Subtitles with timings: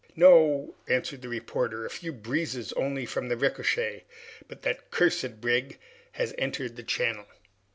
[0.15, 4.03] "No," answered the reporter, "a few bruises only from the ricochet!
[4.47, 5.77] But that cursed brig
[6.13, 7.27] has entered the channel!"